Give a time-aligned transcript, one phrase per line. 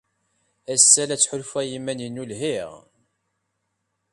[0.73, 2.71] Ass-a, la ttḥulfuɣ i yiman-inu lhiɣ.